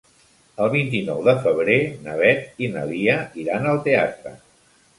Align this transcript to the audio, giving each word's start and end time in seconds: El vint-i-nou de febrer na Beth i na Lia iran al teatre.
El 0.63 0.71
vint-i-nou 0.75 1.19
de 1.27 1.35
febrer 1.43 1.75
na 2.07 2.17
Beth 2.23 2.65
i 2.69 2.73
na 2.79 2.87
Lia 2.95 3.21
iran 3.45 3.71
al 3.75 3.81
teatre. 3.87 4.37